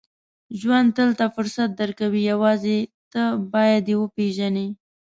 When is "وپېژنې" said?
3.99-4.67